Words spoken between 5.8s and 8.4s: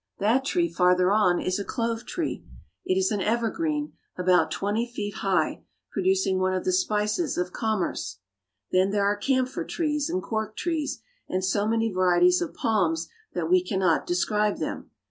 producing one of the spices of commerce.